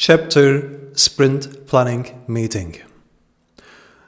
Chapter 0.00 0.94
Sprint 0.94 1.66
Planning 1.66 2.22
Meeting 2.28 2.76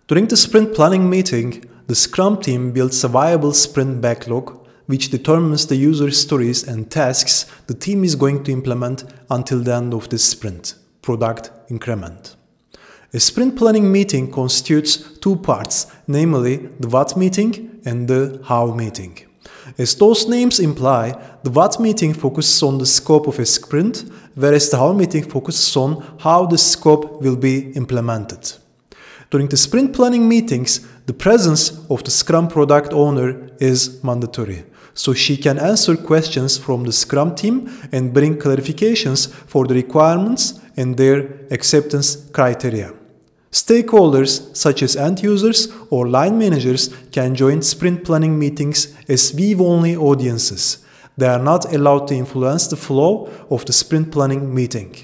During 0.07 0.29
the 0.29 0.37
sprint 0.37 0.73
planning 0.73 1.11
meeting, 1.11 1.65
the 1.89 1.97
Scrum 1.97 2.41
team 2.41 2.71
builds 2.71 3.03
a 3.03 3.09
viable 3.09 3.53
sprint 3.53 4.01
backlog 4.01 4.65
which 4.87 5.11
determines 5.11 5.67
the 5.67 5.75
user 5.75 6.13
stories 6.13 6.63
and 6.63 6.89
tasks 6.93 7.45
the 7.67 7.75
team 7.75 8.05
is 8.05 8.15
going 8.15 8.45
to 8.45 8.53
implement 8.53 9.03
until 9.31 9.59
the 9.65 9.75
end 9.75 9.93
of 9.93 10.09
the 10.11 10.19
sprint 10.19 10.77
product 11.03 11.51
increment. 11.69 12.37
A 13.13 13.19
sprint 13.19 13.57
planning 13.57 13.91
meeting 13.91 14.31
constitutes 14.31 15.19
two 15.19 15.35
parts, 15.35 15.89
namely 16.07 16.69
the 16.79 16.89
what 16.89 17.17
meeting 17.17 17.81
and 17.85 18.07
the 18.07 18.41
how 18.45 18.73
meeting. 18.75 19.30
As 19.79 19.95
those 19.95 20.29
names 20.29 20.61
imply, 20.61 21.15
the 21.43 21.51
what 21.51 21.81
meeting 21.81 22.15
focuses 22.15 22.63
on 22.63 22.79
the 22.79 22.87
scope 22.87 23.27
of 23.27 23.39
a 23.39 23.47
sprint, 23.47 24.05
whereas 24.35 24.71
the 24.71 24.77
how 24.77 24.93
meeting 24.93 25.25
focuses 25.25 25.77
on 25.77 26.03
how 26.19 26.47
the 26.47 26.59
scope 26.59 27.21
will 27.23 27.37
be 27.37 27.73
implemented. 27.73 28.53
During 29.31 29.49
the 29.49 29.57
sprint 29.57 29.95
planning 29.95 30.29
meetings, 30.29 30.81
the 31.07 31.13
presence 31.13 31.87
of 31.89 32.03
the 32.05 32.11
Scrum 32.11 32.49
product 32.49 32.93
owner 32.93 33.51
is 33.61 34.03
mandatory, 34.03 34.65
so 34.95 35.15
she 35.15 35.37
can 35.37 35.59
answer 35.59 35.97
questions 35.97 36.59
from 36.59 36.85
the 36.85 36.93
Scrum 36.93 37.35
team 37.35 37.71
and 37.93 38.13
bring 38.13 38.37
clarifications 38.37 39.29
for 39.29 39.67
the 39.67 39.75
requirements 39.75 40.61
and 40.77 40.97
their 40.97 41.47
acceptance 41.51 42.17
criteria. 42.33 42.93
Stakeholders 43.53 44.57
such 44.57 44.83
as 44.83 44.97
end 44.97 45.23
users 45.23 45.69
or 45.91 46.09
line 46.09 46.39
managers 46.39 46.89
can 47.11 47.35
join 47.35 47.63
sprint 47.63 48.05
planning 48.05 48.39
meetings 48.39 48.97
as 49.09 49.31
view 49.31 49.65
only 49.67 49.97
audiences. 49.97 50.85
They 51.17 51.27
are 51.27 51.43
not 51.43 51.73
allowed 51.75 52.07
to 52.09 52.15
influence 52.15 52.69
the 52.69 52.77
flow 52.77 53.29
of 53.51 53.65
the 53.67 53.73
sprint 53.73 54.13
planning 54.13 54.55
meeting. 54.55 54.95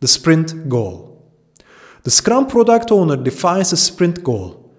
The 0.00 0.08
sprint 0.08 0.68
goal. 0.68 1.12
The 2.02 2.10
Scrum 2.10 2.46
product 2.46 2.92
owner 2.92 3.16
defines 3.16 3.72
a 3.72 3.76
sprint 3.76 4.22
goal. 4.22 4.70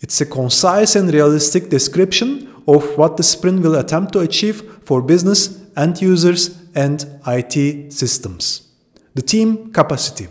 It's 0.00 0.20
a 0.20 0.26
concise 0.26 0.96
and 0.96 1.12
realistic 1.12 1.68
description 1.68 2.52
of 2.66 2.98
what 2.98 3.16
the 3.16 3.22
sprint 3.22 3.62
will 3.62 3.76
attempt 3.76 4.12
to 4.14 4.20
achieve 4.20 4.80
for 4.84 5.00
business, 5.00 5.60
end 5.76 6.02
users, 6.02 6.58
and 6.74 7.20
IT 7.26 7.92
systems. 7.92 8.68
The 9.14 9.22
team 9.22 9.72
capacity. 9.72 10.28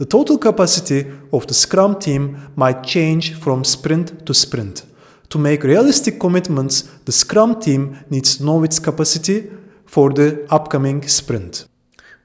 The 0.00 0.06
total 0.06 0.38
capacity 0.38 1.04
of 1.30 1.46
the 1.46 1.52
Scrum 1.52 1.98
team 1.98 2.52
might 2.56 2.82
change 2.82 3.34
from 3.34 3.64
sprint 3.64 4.24
to 4.24 4.32
sprint. 4.32 4.86
To 5.28 5.36
make 5.38 5.62
realistic 5.62 6.18
commitments, 6.18 6.84
the 7.04 7.12
Scrum 7.12 7.60
team 7.60 7.98
needs 8.08 8.38
to 8.38 8.44
know 8.46 8.64
its 8.64 8.78
capacity 8.78 9.50
for 9.84 10.10
the 10.10 10.46
upcoming 10.48 11.06
sprint. 11.06 11.66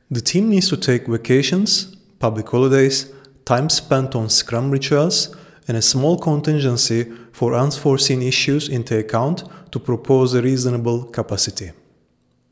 The 0.10 0.22
team 0.22 0.48
needs 0.52 0.70
to 0.70 0.78
take 0.78 1.08
vacations, 1.08 1.98
public 2.18 2.48
holidays, 2.48 3.12
time 3.44 3.68
spent 3.68 4.16
on 4.16 4.30
Scrum 4.30 4.72
rituals, 4.72 5.36
and 5.68 5.76
a 5.76 5.82
small 5.82 6.18
contingency 6.18 7.12
for 7.34 7.56
unforeseen 7.56 8.22
issues 8.22 8.70
into 8.70 8.98
account 8.98 9.44
to 9.74 9.82
propose 9.82 10.34
a 10.34 10.42
reasonable 10.42 11.04
capacity. 11.04 11.74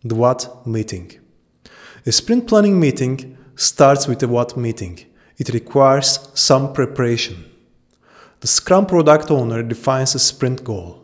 The 0.03 0.15
what 0.15 0.67
meeting. 0.67 1.13
A 2.05 2.11
sprint 2.11 2.45
planning 2.45 2.77
meeting 2.77 3.37
starts 3.55 4.05
with 4.05 4.21
a 4.21 4.27
what 4.27 4.57
meeting 4.57 4.99
it 5.37 5.49
requires 5.49 6.29
some 6.33 6.73
preparation. 6.73 7.45
The 8.41 8.47
Scrum 8.47 8.85
product 8.85 9.31
owner 9.31 9.63
defines 9.63 10.15
a 10.15 10.19
sprint 10.19 10.63
goal. 10.63 10.99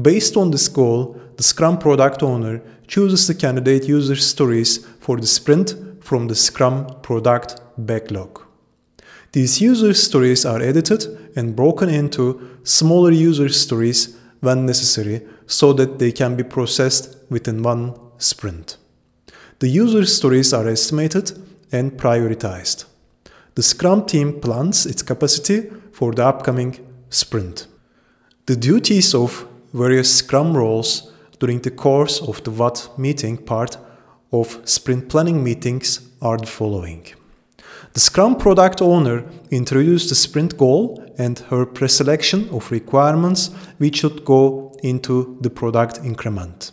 Based 0.00 0.36
on 0.36 0.50
this 0.50 0.68
goal, 0.68 1.20
the 1.36 1.42
Scrum 1.42 1.78
product 1.78 2.22
owner 2.22 2.62
chooses 2.86 3.26
the 3.26 3.34
candidate 3.34 3.84
user 3.84 4.16
stories 4.16 4.84
for 5.00 5.16
the 5.18 5.26
sprint 5.26 5.74
from 6.02 6.28
the 6.28 6.34
Scrum 6.34 6.86
product 7.02 7.60
backlog. 7.78 8.42
These 9.32 9.60
user 9.60 9.94
stories 9.94 10.46
are 10.46 10.62
edited 10.62 11.06
and 11.36 11.56
broken 11.56 11.88
into 11.88 12.58
smaller 12.62 13.10
user 13.10 13.48
stories 13.48 14.16
when 14.40 14.66
necessary 14.66 15.22
so 15.46 15.72
that 15.72 15.98
they 15.98 16.12
can 16.12 16.36
be 16.36 16.44
processed 16.44 17.16
within 17.30 17.62
one 17.62 17.94
sprint. 18.18 18.76
The 19.58 19.68
user 19.68 20.06
stories 20.06 20.52
are 20.52 20.68
estimated 20.68 21.32
and 21.72 21.92
prioritized. 21.92 22.84
The 23.54 23.62
Scrum 23.62 24.04
team 24.06 24.40
plans 24.40 24.84
its 24.84 25.02
capacity 25.02 25.70
for 25.92 26.12
the 26.12 26.26
upcoming 26.26 26.78
sprint. 27.08 27.68
The 28.46 28.56
duties 28.56 29.14
of 29.14 29.46
various 29.72 30.12
Scrum 30.12 30.56
roles 30.56 31.12
during 31.38 31.60
the 31.60 31.70
course 31.70 32.20
of 32.20 32.42
the 32.42 32.50
What 32.50 32.90
meeting 32.98 33.36
part 33.36 33.76
of 34.32 34.60
sprint 34.64 35.08
planning 35.08 35.44
meetings 35.44 36.00
are 36.20 36.36
the 36.36 36.46
following. 36.46 37.06
The 37.92 38.00
Scrum 38.00 38.36
product 38.36 38.82
owner 38.82 39.24
introduced 39.52 40.08
the 40.08 40.16
sprint 40.16 40.56
goal 40.58 41.04
and 41.16 41.38
her 41.50 41.64
preselection 41.64 42.52
of 42.52 42.72
requirements 42.72 43.52
which 43.78 43.98
should 43.98 44.24
go 44.24 44.76
into 44.82 45.38
the 45.40 45.50
product 45.50 46.00
increment. 46.02 46.72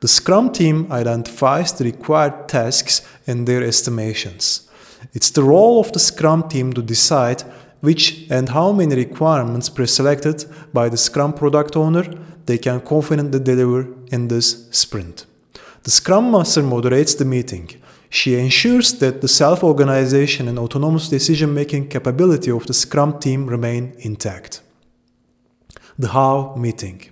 The 0.00 0.08
Scrum 0.08 0.52
team 0.52 0.90
identifies 0.90 1.74
the 1.74 1.84
required 1.84 2.48
tasks 2.48 3.02
and 3.26 3.46
their 3.46 3.62
estimations. 3.62 4.67
It's 5.12 5.30
the 5.30 5.42
role 5.42 5.80
of 5.80 5.92
the 5.92 5.98
Scrum 5.98 6.48
team 6.48 6.72
to 6.72 6.82
decide 6.82 7.42
which 7.80 8.26
and 8.30 8.48
how 8.48 8.72
many 8.72 8.96
requirements 8.96 9.70
preselected 9.70 10.46
by 10.72 10.88
the 10.88 10.96
Scrum 10.96 11.32
product 11.32 11.76
owner 11.76 12.04
they 12.46 12.58
can 12.58 12.80
confidently 12.80 13.40
deliver 13.40 13.86
in 14.10 14.28
this 14.28 14.68
sprint. 14.70 15.26
The 15.84 15.90
Scrum 15.90 16.30
Master 16.30 16.62
moderates 16.62 17.14
the 17.14 17.24
meeting. 17.24 17.70
She 18.10 18.38
ensures 18.38 18.98
that 18.98 19.20
the 19.20 19.28
self 19.28 19.62
organization 19.62 20.48
and 20.48 20.58
autonomous 20.58 21.08
decision 21.08 21.54
making 21.54 21.88
capability 21.88 22.50
of 22.50 22.66
the 22.66 22.74
Scrum 22.74 23.18
team 23.18 23.46
remain 23.46 23.94
intact. 23.98 24.62
The 25.98 26.08
How 26.08 26.54
meeting. 26.56 27.10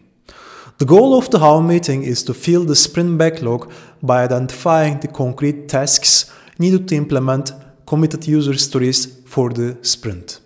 The 0.78 0.86
goal 0.86 1.16
of 1.16 1.30
the 1.30 1.38
How 1.38 1.60
meeting 1.60 2.02
is 2.02 2.22
to 2.25 2.34
fill 2.34 2.64
the 2.64 2.76
sprint 2.76 3.19
backlog 3.19 3.72
by 4.02 4.25
identifying 4.25 5.00
the 5.00 5.08
concrete 5.08 5.69
tasks 5.69 6.30
needed 6.58 6.88
to 6.88 6.96
implement 6.96 7.52
committed 7.86 8.26
user 8.26 8.58
stories 8.58 9.20
for 9.26 9.50
the 9.50 9.78
sprint. 9.82 10.41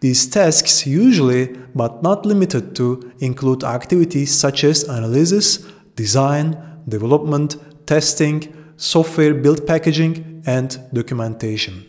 These 0.00 0.28
tasks 0.28 0.86
usually, 0.86 1.46
but 1.74 2.02
not 2.02 2.26
limited 2.26 2.74
to, 2.76 3.12
include 3.20 3.64
activities 3.64 4.34
such 4.34 4.64
as 4.64 4.84
analysis, 4.84 5.58
design, 5.94 6.56
development, 6.88 7.56
testing, 7.86 8.52
software 8.76 9.34
build 9.34 9.66
packaging, 9.66 10.42
and 10.46 10.80
documentation. 10.92 11.84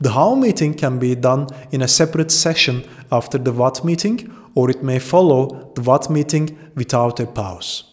The 0.00 0.12
how 0.12 0.36
meeting 0.36 0.74
can 0.74 0.98
be 0.98 1.16
done 1.16 1.48
in 1.72 1.82
a 1.82 1.88
separate 1.88 2.30
session 2.30 2.84
after 3.10 3.38
the 3.38 3.52
what 3.52 3.84
meeting, 3.84 4.32
or 4.54 4.70
it 4.70 4.82
may 4.82 5.00
follow 5.00 5.72
the 5.74 5.82
what 5.82 6.08
meeting 6.08 6.56
without 6.76 7.18
a 7.18 7.26
pause. 7.26 7.84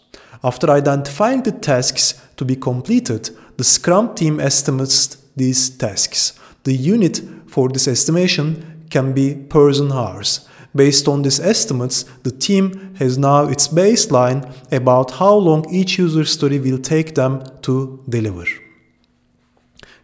After 0.44 0.70
identifying 0.70 1.42
the 1.42 1.52
tasks 1.52 2.22
to 2.38 2.46
be 2.46 2.56
completed, 2.56 3.32
the 3.58 3.64
Scrum 3.64 4.14
team 4.14 4.40
estimates 4.40 5.18
these 5.36 5.70
tasks. 5.70 6.40
The 6.66 6.76
unit 6.76 7.22
for 7.48 7.70
this 7.70 7.88
estimation 7.88 8.88
can 8.90 9.14
be 9.14 9.36
person 9.36 9.92
hours. 9.92 10.48
Based 10.76 11.08
on 11.08 11.22
these 11.22 11.40
estimates, 11.40 12.04
the 12.24 12.32
team 12.32 12.96
has 12.96 13.18
now 13.18 13.46
its 13.46 13.68
baseline 13.68 14.42
about 14.72 15.12
how 15.12 15.36
long 15.36 15.74
each 15.74 15.98
user 16.00 16.26
story 16.26 16.60
will 16.60 16.80
take 16.80 17.16
them 17.16 17.44
to 17.62 18.04
deliver. 18.10 18.46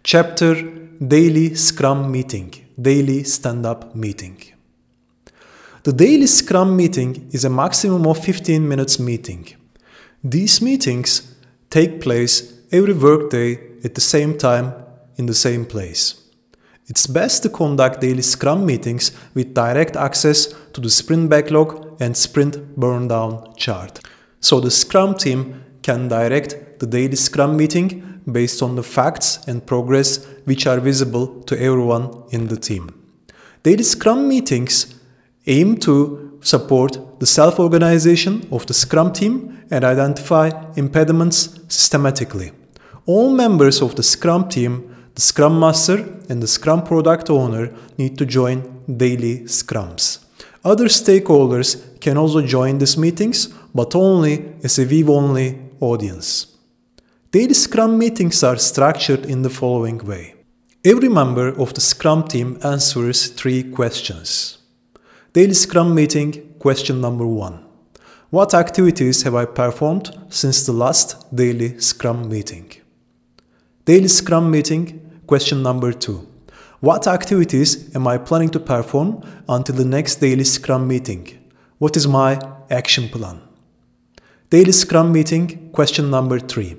Chapter 0.03 0.53
Daily 1.15 1.55
Scrum 1.55 2.11
Meeting 2.11 2.53
Daily 2.79 3.23
Stand 3.23 3.65
Up 3.65 3.95
Meeting 3.95 4.37
The 5.83 5.93
daily 5.93 6.27
Scrum 6.27 6.77
meeting 6.77 7.27
is 7.31 7.43
a 7.43 7.49
maximum 7.49 8.05
of 8.05 8.23
15 8.23 8.67
minutes 8.67 8.99
meeting. 8.99 9.47
These 10.23 10.61
meetings 10.61 11.35
take 11.71 12.01
place 12.01 12.53
every 12.71 12.93
workday 12.93 13.59
at 13.83 13.95
the 13.95 14.01
same 14.01 14.37
time 14.37 14.73
in 15.17 15.25
the 15.25 15.33
same 15.33 15.65
place. 15.65 16.20
It's 16.87 17.07
best 17.07 17.43
to 17.43 17.49
conduct 17.49 18.01
daily 18.01 18.21
Scrum 18.21 18.65
meetings 18.65 19.11
with 19.33 19.53
direct 19.53 19.95
access 19.95 20.53
to 20.73 20.81
the 20.81 20.89
sprint 20.89 21.29
backlog 21.29 22.01
and 22.01 22.17
sprint 22.17 22.75
burn 22.75 23.07
down 23.07 23.53
chart. 23.55 23.99
So 24.39 24.59
the 24.59 24.71
Scrum 24.71 25.15
team 25.15 25.63
can 25.83 26.07
direct 26.07 26.79
the 26.79 26.87
daily 26.87 27.15
Scrum 27.15 27.55
meeting 27.55 28.21
based 28.29 28.61
on 28.61 28.75
the 28.75 28.83
facts 28.83 29.39
and 29.47 29.65
progress 29.65 30.25
which 30.45 30.67
are 30.67 30.79
visible 30.79 31.41
to 31.43 31.55
everyone 31.61 32.23
in 32.31 32.47
the 32.47 32.57
team. 32.57 32.89
Daily 33.63 33.83
Scrum 33.83 34.27
meetings 34.27 34.95
aim 35.45 35.77
to 35.77 36.39
support 36.41 37.19
the 37.19 37.25
self 37.25 37.59
organization 37.59 38.47
of 38.51 38.65
the 38.65 38.73
Scrum 38.73 39.13
team 39.13 39.63
and 39.69 39.83
identify 39.85 40.49
impediments 40.75 41.59
systematically. 41.67 42.51
All 43.05 43.29
members 43.29 43.81
of 43.81 43.95
the 43.95 44.03
Scrum 44.03 44.49
team 44.49 44.90
the 45.15 45.21
Scrum 45.21 45.59
Master 45.59 45.97
and 46.29 46.41
the 46.41 46.47
Scrum 46.47 46.83
Product 46.83 47.29
Owner 47.29 47.73
need 47.97 48.17
to 48.17 48.25
join 48.25 48.83
daily 48.87 49.41
Scrums. 49.41 50.19
Other 50.63 50.85
stakeholders 50.85 51.99
can 51.99 52.17
also 52.17 52.41
join 52.41 52.77
these 52.77 52.97
meetings, 52.97 53.47
but 53.73 53.95
only 53.95 54.53
as 54.63 54.79
a 54.79 54.85
view 54.85 55.13
only 55.13 55.59
audience. 55.79 56.55
Daily 57.31 57.53
Scrum 57.53 57.97
meetings 57.97 58.43
are 58.43 58.57
structured 58.57 59.25
in 59.25 59.41
the 59.41 59.49
following 59.49 59.97
way 59.99 60.35
Every 60.83 61.09
member 61.09 61.49
of 61.49 61.73
the 61.73 61.81
Scrum 61.81 62.27
team 62.27 62.57
answers 62.63 63.27
three 63.27 63.63
questions. 63.63 64.57
Daily 65.33 65.53
Scrum 65.53 65.93
meeting, 65.93 66.55
question 66.59 66.99
number 66.99 67.25
one. 67.25 67.63
What 68.31 68.53
activities 68.53 69.23
have 69.23 69.35
I 69.35 69.45
performed 69.45 70.11
since 70.29 70.65
the 70.65 70.73
last 70.73 71.35
daily 71.35 71.79
Scrum 71.79 72.27
meeting? 72.27 72.80
Daily 73.83 74.09
Scrum 74.09 74.51
meeting, 74.51 75.21
question 75.25 75.63
number 75.63 75.91
two. 75.91 76.27
What 76.81 77.07
activities 77.07 77.89
am 77.95 78.07
I 78.07 78.19
planning 78.19 78.49
to 78.49 78.59
perform 78.59 79.23
until 79.49 79.73
the 79.73 79.85
next 79.85 80.17
daily 80.17 80.43
Scrum 80.43 80.87
meeting? 80.87 81.27
What 81.79 81.97
is 81.97 82.07
my 82.07 82.39
action 82.69 83.09
plan? 83.09 83.41
Daily 84.51 84.71
Scrum 84.71 85.11
meeting, 85.11 85.71
question 85.71 86.11
number 86.11 86.39
three. 86.39 86.77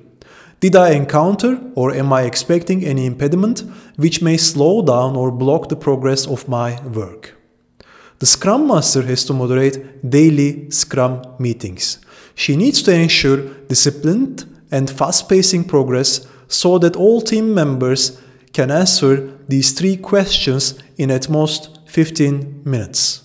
Did 0.60 0.76
I 0.76 0.93
encounter 0.93 1.58
or 1.75 1.93
am 1.93 2.12
I 2.12 2.22
expecting 2.22 2.84
any 2.84 3.06
impediment 3.06 3.64
which 3.96 4.22
may 4.22 4.37
slow 4.37 4.81
down 4.81 5.16
or 5.16 5.32
block 5.32 5.70
the 5.70 5.76
progress 5.76 6.25
of 6.25 6.46
my 6.46 6.81
work? 6.82 7.34
The 8.20 8.26
Scrum 8.26 8.69
Master 8.69 9.02
has 9.02 9.25
to 9.25 9.32
moderate 9.32 10.08
daily 10.08 10.70
Scrum 10.70 11.22
meetings. 11.40 11.99
She 12.37 12.54
needs 12.54 12.81
to 12.82 12.94
ensure 12.94 13.38
disciplined 13.66 14.44
and 14.70 14.88
fast 14.88 15.28
pacing 15.28 15.64
progress 15.64 16.28
so 16.52 16.78
that 16.78 16.96
all 16.96 17.20
team 17.20 17.54
members 17.54 18.20
can 18.52 18.70
answer 18.70 19.38
these 19.49 19.72
three 19.72 19.96
questions 19.96 20.78
in 20.99 21.10
at 21.10 21.28
most 21.28 21.78
15 21.87 22.62
minutes. 22.64 23.22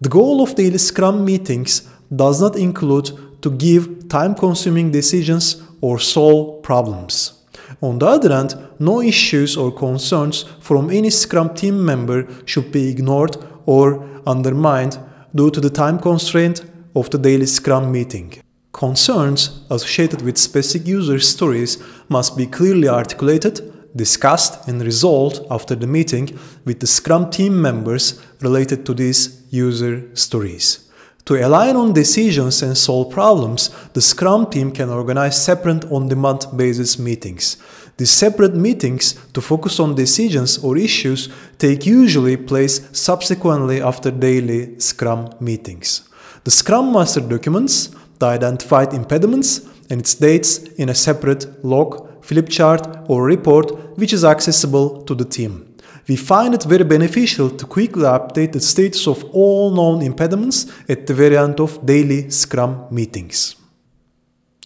The 0.00 0.08
goal 0.08 0.42
of 0.42 0.56
daily 0.56 0.78
Scrum 0.78 1.24
meetings 1.24 1.88
does 2.14 2.40
not 2.40 2.56
include 2.56 3.42
to 3.42 3.50
give 3.50 4.08
time 4.08 4.34
consuming 4.34 4.90
decisions 4.90 5.62
or 5.80 5.98
solve 5.98 6.62
problems. 6.62 7.44
On 7.80 7.98
the 7.98 8.06
other 8.06 8.34
hand, 8.34 8.56
no 8.78 9.00
issues 9.00 9.56
or 9.56 9.72
concerns 9.72 10.44
from 10.60 10.90
any 10.90 11.10
Scrum 11.10 11.54
team 11.54 11.84
member 11.84 12.26
should 12.44 12.72
be 12.72 12.90
ignored 12.90 13.36
or 13.66 14.04
undermined 14.26 14.98
due 15.34 15.50
to 15.50 15.60
the 15.60 15.70
time 15.70 15.98
constraint 15.98 16.64
of 16.94 17.10
the 17.10 17.18
daily 17.18 17.46
Scrum 17.46 17.92
meeting. 17.92 18.43
Concerns 18.74 19.60
associated 19.70 20.22
with 20.22 20.36
specific 20.36 20.88
user 20.88 21.20
stories 21.20 21.78
must 22.08 22.36
be 22.36 22.44
clearly 22.44 22.88
articulated, 22.88 23.72
discussed, 23.94 24.66
and 24.66 24.82
resolved 24.82 25.46
after 25.48 25.76
the 25.76 25.86
meeting 25.86 26.36
with 26.64 26.80
the 26.80 26.86
Scrum 26.88 27.30
team 27.30 27.62
members 27.62 28.20
related 28.40 28.84
to 28.84 28.92
these 28.92 29.44
user 29.50 30.10
stories. 30.14 30.90
To 31.26 31.34
align 31.36 31.76
on 31.76 31.92
decisions 31.92 32.62
and 32.62 32.76
solve 32.76 33.12
problems, 33.12 33.70
the 33.92 34.02
Scrum 34.02 34.50
team 34.50 34.72
can 34.72 34.90
organize 34.90 35.42
separate 35.42 35.84
on-demand 35.92 36.46
basis 36.56 36.98
meetings. 36.98 37.56
These 37.96 38.10
separate 38.10 38.56
meetings 38.56 39.14
to 39.34 39.40
focus 39.40 39.78
on 39.78 39.94
decisions 39.94 40.58
or 40.58 40.76
issues 40.76 41.28
take 41.58 41.86
usually 41.86 42.36
place 42.36 42.88
subsequently 42.90 43.80
after 43.80 44.10
daily 44.10 44.80
Scrum 44.80 45.32
meetings. 45.38 46.08
The 46.42 46.50
Scrum 46.50 46.92
Master 46.92 47.20
documents 47.20 47.94
the 48.18 48.26
identified 48.26 48.92
impediments 48.92 49.68
and 49.90 50.00
its 50.00 50.14
dates 50.14 50.58
in 50.58 50.88
a 50.88 50.94
separate 50.94 51.64
log, 51.64 52.24
flip 52.24 52.48
chart 52.48 52.86
or 53.08 53.24
report 53.24 53.98
which 53.98 54.12
is 54.12 54.24
accessible 54.24 55.02
to 55.02 55.14
the 55.14 55.24
team 55.24 55.74
we 56.08 56.16
find 56.16 56.54
it 56.54 56.64
very 56.64 56.84
beneficial 56.84 57.50
to 57.50 57.66
quickly 57.66 58.02
update 58.02 58.52
the 58.52 58.60
status 58.60 59.06
of 59.06 59.24
all 59.32 59.70
known 59.70 60.02
impediments 60.02 60.66
at 60.88 61.06
the 61.06 61.14
very 61.14 61.36
end 61.36 61.60
of 61.60 61.84
daily 61.84 62.30
Scrum 62.30 62.86
meetings. 62.90 63.56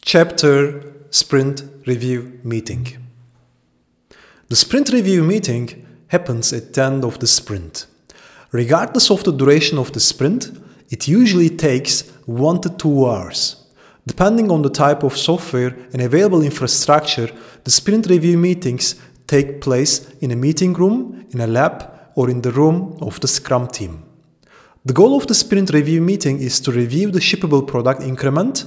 Chapter 0.02 0.94
Sprint 1.10 1.62
Review 1.86 2.40
Meeting 2.42 2.86
The 4.48 4.56
sprint 4.56 4.90
review 4.90 5.22
meeting 5.22 5.86
happens 6.08 6.52
at 6.52 6.72
the 6.72 6.82
end 6.82 7.04
of 7.04 7.18
the 7.18 7.26
sprint. 7.26 7.86
Regardless 8.50 9.10
of 9.10 9.22
the 9.24 9.32
duration 9.32 9.78
of 9.78 9.92
the 9.92 10.00
sprint, 10.00 10.50
it 10.90 11.08
usually 11.08 11.50
takes 11.50 12.08
1 12.26 12.60
to 12.62 12.70
2 12.70 13.06
hours. 13.06 13.64
Depending 14.06 14.50
on 14.50 14.62
the 14.62 14.70
type 14.70 15.02
of 15.02 15.16
software 15.16 15.76
and 15.92 16.00
available 16.00 16.42
infrastructure, 16.42 17.30
the 17.64 17.70
sprint 17.70 18.06
review 18.06 18.38
meetings 18.38 18.94
take 19.26 19.60
place 19.60 20.10
in 20.20 20.30
a 20.30 20.36
meeting 20.36 20.72
room, 20.72 21.26
in 21.30 21.40
a 21.40 21.46
lab, 21.46 21.84
or 22.14 22.30
in 22.30 22.40
the 22.40 22.50
room 22.50 22.96
of 23.00 23.20
the 23.20 23.28
Scrum 23.28 23.68
team. 23.68 24.02
The 24.84 24.94
goal 24.94 25.16
of 25.16 25.26
the 25.26 25.34
sprint 25.34 25.70
review 25.70 26.00
meeting 26.00 26.40
is 26.40 26.60
to 26.60 26.72
review 26.72 27.10
the 27.10 27.20
shippable 27.20 27.66
product 27.66 28.02
increment 28.02 28.64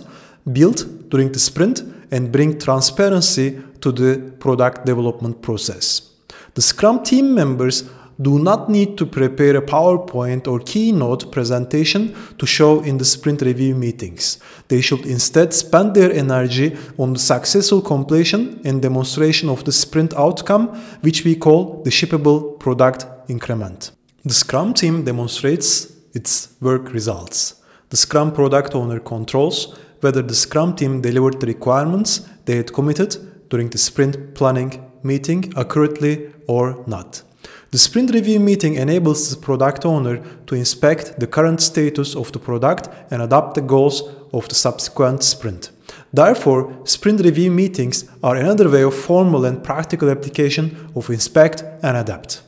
built 0.54 1.10
during 1.10 1.32
the 1.32 1.40
sprint 1.40 1.82
and 2.12 2.32
bring 2.32 2.60
transparency 2.60 3.60
to 3.82 3.92
the 3.92 4.32
product 4.40 4.86
development 4.86 5.42
process. 5.42 6.12
The 6.54 6.62
Scrum 6.62 7.04
team 7.04 7.34
members 7.34 7.90
do 8.20 8.40
not 8.40 8.70
need 8.70 8.98
to 8.98 9.06
prepare 9.06 9.58
a 9.58 9.62
PowerPoint 9.62 10.48
or 10.48 10.60
keynote 10.60 11.32
presentation 11.32 12.16
to 12.38 12.46
show 12.46 12.82
in 12.82 12.98
the 12.98 13.06
sprint 13.06 13.42
review 13.42 13.76
meetings. 13.76 14.40
They 14.68 14.82
should 14.82 15.06
instead 15.06 15.54
spend 15.54 15.96
their 15.96 16.12
energy 16.12 16.78
on 16.98 17.14
the 17.14 17.20
successful 17.20 17.82
completion 17.82 18.62
and 18.66 18.82
demonstration 18.82 19.50
of 19.50 19.64
the 19.64 19.72
sprint 19.72 20.14
outcome, 20.16 20.68
which 21.02 21.24
we 21.24 21.36
call 21.36 21.82
the 21.84 21.92
shippable 21.92 22.60
product 22.60 23.06
increment. 23.30 23.92
The 24.24 24.34
Scrum 24.34 24.74
team 24.74 25.04
demonstrates 25.04 25.92
its 26.14 26.56
work 26.62 26.94
results. 26.94 27.56
The 27.90 27.98
Scrum 27.98 28.32
product 28.32 28.76
owner 28.76 29.00
controls 29.00 29.76
whether 30.02 30.22
the 30.22 30.36
Scrum 30.36 30.76
team 30.76 31.02
delivered 31.02 31.40
the 31.40 31.48
requirements 31.48 32.28
they 32.46 32.58
had 32.58 32.74
committed 32.74 33.16
during 33.50 33.70
the 33.70 33.78
sprint 33.78 34.34
planning 34.34 34.92
meeting 35.04 35.54
accurately 35.58 36.32
or 36.48 36.84
not. 36.88 37.24
The 37.72 37.78
sprint 37.78 38.12
review 38.12 38.40
meeting 38.40 38.76
enables 38.76 39.30
the 39.30 39.42
product 39.42 39.86
owner 39.86 40.22
to 40.48 40.56
inspect 40.56 41.20
the 41.20 41.28
current 41.28 41.62
status 41.62 42.16
of 42.16 42.32
the 42.32 42.40
product 42.40 42.90
and 43.10 43.22
adapt 43.22 43.56
the 43.56 43.62
goals 43.62 44.04
of 44.34 44.48
the 44.50 44.56
subsequent 44.56 45.24
sprint. 45.24 45.72
Therefore, 46.14 46.74
sprint 46.84 47.22
review 47.22 47.50
meetings 47.50 48.06
are 48.22 48.36
another 48.36 48.70
way 48.70 48.84
of 48.84 48.94
formal 48.94 49.46
and 49.46 49.64
practical 49.64 50.10
application 50.10 50.92
of 50.96 51.10
inspect 51.10 51.64
and 51.82 51.96
adapt. 51.96 52.42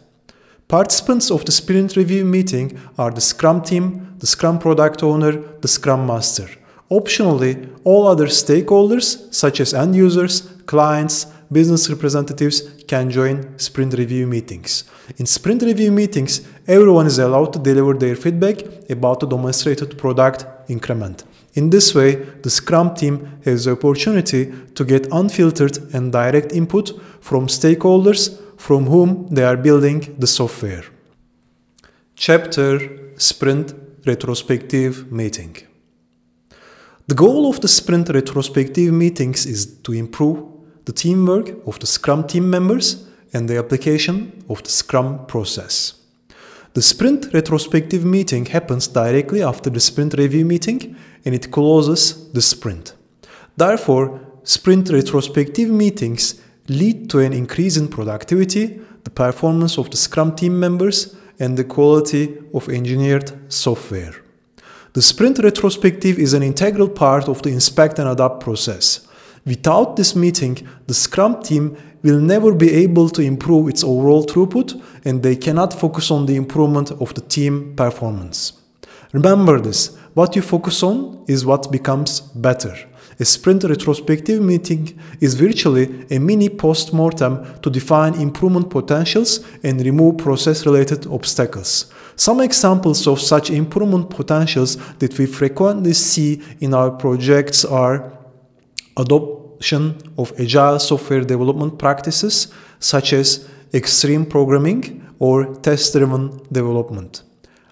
Participants 0.67 1.31
of 1.31 1.45
the 1.45 1.51
sprint 1.51 1.95
review 1.95 2.25
meeting 2.25 2.79
are 2.97 3.11
the 3.11 3.21
Scrum 3.21 3.61
team, 3.61 4.15
the 4.19 4.27
Scrum 4.27 4.59
product 4.59 5.03
owner, 5.03 5.31
the 5.61 5.67
Scrum 5.67 6.05
master. 6.05 6.49
Optionally, 6.91 7.69
all 7.83 8.07
other 8.07 8.27
stakeholders 8.27 9.33
such 9.33 9.59
as 9.59 9.73
end 9.73 9.95
users, 9.95 10.41
clients, 10.65 11.27
business 11.53 11.89
representatives 11.89 12.63
can 12.87 13.09
join 13.09 13.57
sprint 13.57 13.93
review 13.93 14.27
meetings. 14.27 14.83
In 15.17 15.25
sprint 15.25 15.61
review 15.61 15.91
meetings, 15.91 16.41
everyone 16.67 17.07
is 17.07 17.19
allowed 17.19 17.53
to 17.53 17.59
deliver 17.59 17.93
their 17.93 18.15
feedback 18.15 18.57
about 18.89 19.19
the 19.19 19.27
demonstrated 19.27 19.97
product 19.97 20.45
increment. 20.67 21.23
In 21.53 21.69
this 21.69 21.93
way, 21.93 22.15
the 22.15 22.49
Scrum 22.49 22.95
team 22.95 23.39
has 23.45 23.65
the 23.65 23.73
opportunity 23.73 24.51
to 24.73 24.83
get 24.83 25.07
unfiltered 25.11 25.77
and 25.93 26.11
direct 26.11 26.51
input 26.51 26.99
from 27.21 27.47
stakeholders 27.47 28.39
from 28.57 28.85
whom 28.85 29.27
they 29.29 29.43
are 29.43 29.57
building 29.57 30.15
the 30.17 30.27
software. 30.27 30.83
Chapter 32.15 33.17
Sprint 33.17 33.73
Retrospective 34.05 35.11
Meeting 35.11 35.57
The 37.07 37.15
goal 37.15 37.49
of 37.49 37.61
the 37.61 37.67
sprint 37.67 38.09
retrospective 38.09 38.91
meetings 38.93 39.45
is 39.45 39.65
to 39.83 39.93
improve 39.93 40.52
the 40.85 40.93
teamwork 40.93 41.49
of 41.67 41.79
the 41.79 41.87
Scrum 41.87 42.27
team 42.27 42.49
members 42.49 43.07
and 43.33 43.49
the 43.49 43.57
application 43.57 44.43
of 44.49 44.63
the 44.63 44.69
Scrum 44.69 45.25
process. 45.25 45.93
The 46.73 46.81
sprint 46.81 47.31
retrospective 47.33 48.03
meeting 48.03 48.45
happens 48.47 48.87
directly 48.87 49.43
after 49.43 49.69
the 49.69 49.79
sprint 49.79 50.15
review 50.15 50.43
meeting 50.43 50.95
and 51.23 51.35
it 51.35 51.51
closes 51.51 52.31
the 52.31 52.41
sprint. 52.41 52.93
Therefore, 53.55 54.19
sprint 54.43 54.89
retrospective 54.89 55.69
meetings 55.69 56.41
lead 56.67 57.09
to 57.11 57.19
an 57.19 57.33
increase 57.33 57.77
in 57.77 57.89
productivity, 57.89 58.81
the 59.03 59.11
performance 59.11 59.77
of 59.77 59.91
the 59.91 59.97
Scrum 59.97 60.35
team 60.35 60.59
members, 60.59 61.15
and 61.39 61.57
the 61.57 61.63
quality 61.63 62.37
of 62.53 62.69
engineered 62.69 63.31
software. 63.51 64.15
The 64.93 65.01
sprint 65.01 65.39
retrospective 65.39 66.17
is 66.17 66.33
an 66.33 66.43
integral 66.43 66.89
part 66.89 67.27
of 67.27 67.41
the 67.41 67.49
inspect 67.49 67.99
and 67.99 68.07
adapt 68.07 68.39
process. 68.39 69.07
Without 69.45 69.95
this 69.97 70.15
meeting, 70.15 70.65
the 70.87 70.93
Scrum 70.93 71.41
team 71.43 71.75
will 72.01 72.19
never 72.19 72.53
be 72.53 72.71
able 72.71 73.09
to 73.09 73.21
improve 73.21 73.67
its 73.67 73.83
overall 73.83 74.23
throughput 74.25 74.81
and 75.05 75.21
they 75.21 75.35
cannot 75.35 75.73
focus 75.73 76.11
on 76.11 76.25
the 76.25 76.35
improvement 76.35 76.91
of 76.91 77.13
the 77.13 77.21
team 77.21 77.73
performance. 77.75 78.53
Remember 79.11 79.59
this 79.59 79.97
what 80.13 80.35
you 80.35 80.41
focus 80.41 80.83
on 80.83 81.23
is 81.27 81.45
what 81.45 81.71
becomes 81.71 82.19
better. 82.19 82.75
A 83.19 83.25
sprint 83.25 83.63
retrospective 83.63 84.41
meeting 84.41 84.99
is 85.19 85.35
virtually 85.35 86.05
a 86.09 86.19
mini 86.19 86.49
post 86.49 86.93
mortem 86.93 87.45
to 87.61 87.69
define 87.69 88.15
improvement 88.15 88.69
potentials 88.69 89.45
and 89.63 89.81
remove 89.81 90.17
process 90.17 90.65
related 90.65 91.05
obstacles. 91.07 91.91
Some 92.15 92.41
examples 92.41 93.07
of 93.07 93.19
such 93.19 93.49
improvement 93.49 94.09
potentials 94.09 94.77
that 94.99 95.17
we 95.17 95.25
frequently 95.25 95.93
see 95.93 96.41
in 96.59 96.73
our 96.73 96.91
projects 96.91 97.65
are 97.65 98.11
adoption 98.97 99.97
of 100.17 100.33
agile 100.39 100.79
software 100.79 101.23
development 101.23 101.79
practices 101.79 102.47
such 102.79 103.13
as 103.13 103.47
extreme 103.73 104.25
programming 104.25 105.03
or 105.19 105.55
test 105.55 105.93
driven 105.93 106.39
development, 106.51 107.23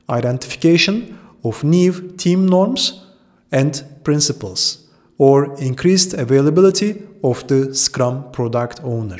identification 0.09 1.19
of 1.43 1.63
new 1.63 1.91
team 2.17 2.47
norms 2.47 3.05
and 3.51 3.83
principles, 4.03 4.87
or 5.17 5.53
increased 5.59 6.13
availability 6.13 7.03
of 7.23 7.47
the 7.47 7.75
Scrum 7.75 8.31
product 8.31 8.81
owner. 8.83 9.19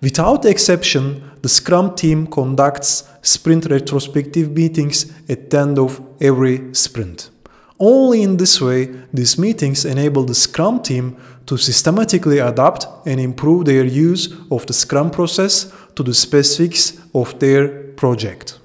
Without 0.00 0.44
exception, 0.44 1.30
the 1.42 1.48
Scrum 1.48 1.94
team 1.94 2.26
conducts 2.26 3.08
sprint 3.22 3.66
retrospective 3.66 4.50
meetings 4.50 5.12
at 5.28 5.50
the 5.50 5.58
end 5.58 5.78
of 5.78 6.00
every 6.20 6.74
sprint. 6.74 7.30
Only 7.78 8.22
in 8.22 8.36
this 8.36 8.60
way, 8.60 8.86
these 9.12 9.38
meetings 9.38 9.84
enable 9.84 10.24
the 10.24 10.34
Scrum 10.34 10.80
team 10.80 11.16
to 11.46 11.56
systematically 11.56 12.38
adapt 12.38 12.86
and 13.04 13.20
improve 13.20 13.64
their 13.64 13.84
use 13.84 14.32
of 14.50 14.66
the 14.66 14.72
Scrum 14.72 15.10
process 15.10 15.72
to 15.96 16.02
the 16.02 16.14
specifics 16.14 16.98
of 17.14 17.38
their 17.40 17.68
project. 17.94 18.58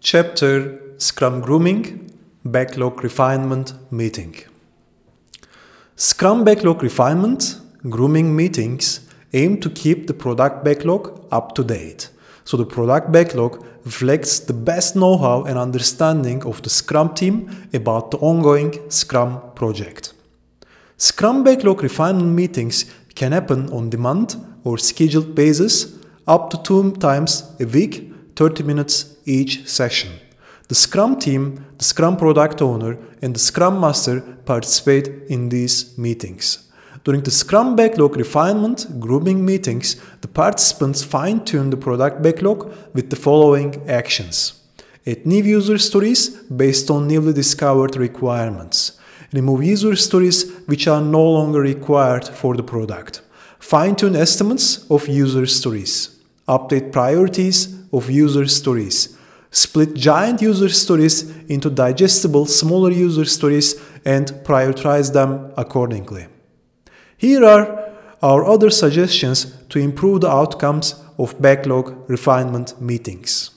Chapter 0.00 0.80
Scrum 0.98 1.40
Grooming 1.40 2.10
Backlog 2.44 3.02
Refinement 3.02 3.74
Meeting 3.90 4.34
Scrum 5.96 6.44
Backlog 6.44 6.82
Refinement 6.82 7.60
Grooming 7.88 8.34
Meetings 8.36 9.00
aim 9.32 9.60
to 9.60 9.70
keep 9.70 10.06
the 10.06 10.14
product 10.14 10.64
backlog 10.64 11.26
up 11.32 11.54
to 11.54 11.64
date. 11.64 12.08
So 12.46 12.56
the 12.56 12.64
product 12.64 13.10
backlog 13.10 13.66
reflects 13.84 14.38
the 14.38 14.52
best 14.52 14.94
know-how 14.94 15.42
and 15.42 15.58
understanding 15.58 16.46
of 16.46 16.62
the 16.62 16.70
Scrum 16.70 17.12
team 17.12 17.68
about 17.74 18.12
the 18.12 18.18
ongoing 18.18 18.88
Scrum 18.88 19.42
project. 19.56 20.14
Scrum 20.96 21.42
backlog 21.42 21.82
refinement 21.82 22.34
meetings 22.34 22.84
can 23.16 23.32
happen 23.32 23.68
on 23.72 23.90
demand 23.90 24.36
or 24.62 24.78
scheduled 24.78 25.34
basis 25.34 25.98
up 26.28 26.48
to 26.50 26.62
two 26.62 26.92
times 26.92 27.52
a 27.58 27.66
week, 27.66 28.12
30 28.36 28.62
minutes 28.62 29.16
each 29.24 29.66
session. 29.66 30.12
The 30.68 30.76
Scrum 30.76 31.18
team, 31.18 31.66
the 31.78 31.84
Scrum 31.84 32.16
product 32.16 32.62
owner, 32.62 32.96
and 33.22 33.34
the 33.34 33.40
Scrum 33.40 33.80
Master 33.80 34.20
participate 34.20 35.08
in 35.28 35.48
these 35.48 35.98
meetings. 35.98 36.65
During 37.06 37.22
the 37.22 37.30
Scrum 37.30 37.76
Backlog 37.76 38.16
Refinement 38.16 38.98
grooming 38.98 39.44
meetings, 39.44 39.94
the 40.22 40.26
participants 40.26 41.04
fine 41.04 41.44
tune 41.44 41.70
the 41.70 41.76
product 41.76 42.20
backlog 42.20 42.74
with 42.94 43.10
the 43.10 43.14
following 43.14 43.80
actions. 43.88 44.60
Add 45.06 45.24
new 45.24 45.44
user 45.44 45.78
stories 45.78 46.30
based 46.62 46.90
on 46.90 47.06
newly 47.06 47.32
discovered 47.32 47.94
requirements. 47.94 48.98
Remove 49.32 49.62
user 49.62 49.94
stories 49.94 50.50
which 50.66 50.88
are 50.88 51.00
no 51.00 51.22
longer 51.22 51.60
required 51.60 52.26
for 52.26 52.56
the 52.56 52.64
product. 52.64 53.22
Fine 53.60 53.94
tune 53.94 54.16
estimates 54.16 54.84
of 54.90 55.06
user 55.06 55.46
stories. 55.46 56.18
Update 56.48 56.90
priorities 56.90 57.72
of 57.92 58.10
user 58.10 58.48
stories. 58.48 59.16
Split 59.52 59.94
giant 59.94 60.42
user 60.42 60.70
stories 60.70 61.22
into 61.46 61.70
digestible 61.70 62.46
smaller 62.46 62.90
user 62.90 63.24
stories 63.24 63.80
and 64.04 64.26
prioritize 64.42 65.12
them 65.12 65.52
accordingly. 65.56 66.26
Here 67.16 67.44
are 67.44 67.92
our 68.22 68.44
other 68.44 68.70
suggestions 68.70 69.54
to 69.70 69.78
improve 69.78 70.20
the 70.20 70.30
outcomes 70.30 70.94
of 71.18 71.40
backlog 71.40 72.08
refinement 72.08 72.80
meetings. 72.80 73.50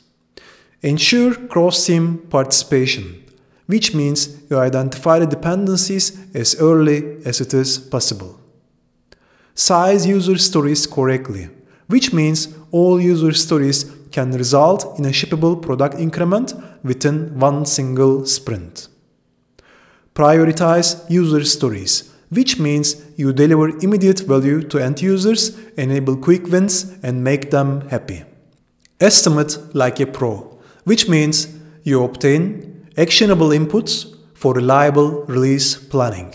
Ensure 0.82 1.36
cross-team 1.36 2.20
participation, 2.30 3.24
which 3.66 3.94
means 3.94 4.42
you 4.50 4.58
identify 4.58 5.20
the 5.20 5.28
dependencies 5.28 6.18
as 6.34 6.56
early 6.60 7.18
as 7.26 7.42
it 7.42 7.54
is 7.54 7.78
possible. 7.78 8.40
Size 9.56 10.08
user 10.08 10.38
stories 10.38 10.88
correctly, 10.88 11.50
which 11.88 12.14
means 12.14 12.48
all 12.72 13.02
user 13.02 13.34
stories 13.34 13.92
can 14.12 14.32
result 14.32 14.98
in 14.98 15.06
a 15.06 15.10
shippable 15.10 15.62
product 15.62 15.96
increment 15.96 16.54
within 16.82 17.38
one 17.38 17.66
single 17.66 18.26
sprint. 18.26 18.88
Prioritize 20.16 21.10
user 21.10 21.44
stories, 21.44 22.14
which 22.30 22.60
means 22.60 23.04
you 23.16 23.34
deliver 23.34 23.70
immediate 23.80 24.20
value 24.22 24.62
to 24.62 24.80
end 24.80 25.02
users, 25.02 25.58
enable 25.78 26.16
quick 26.16 26.48
wins, 26.48 26.96
and 27.04 27.24
make 27.24 27.52
them 27.52 27.88
happy. 27.90 28.24
Estimate 29.00 29.58
like 29.74 30.00
a 30.00 30.06
pro, 30.06 30.60
which 30.84 31.08
means 31.10 31.48
you 31.84 32.04
obtain 32.04 32.88
actionable 32.98 33.50
inputs 33.50 34.16
for 34.34 34.54
reliable 34.54 35.24
release 35.26 35.76
planning. 35.76 36.34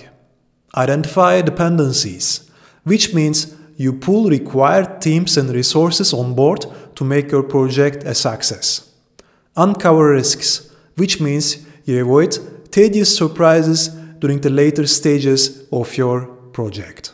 Identify 0.76 1.42
dependencies, 1.42 2.50
which 2.82 3.14
means 3.14 3.54
you 3.76 3.92
pull 3.92 4.28
required 4.28 5.00
teams 5.00 5.36
and 5.36 5.50
resources 5.50 6.12
on 6.12 6.34
board 6.34 6.66
to 6.96 7.04
make 7.04 7.30
your 7.30 7.42
project 7.42 8.04
a 8.04 8.14
success. 8.14 8.90
Uncover 9.56 10.10
risks, 10.10 10.70
which 10.96 11.20
means 11.20 11.64
you 11.84 12.00
avoid 12.00 12.36
tedious 12.70 13.16
surprises 13.16 13.90
during 14.18 14.40
the 14.40 14.50
later 14.50 14.86
stages 14.86 15.66
of 15.72 15.96
your 15.96 16.26
project. 16.52 17.13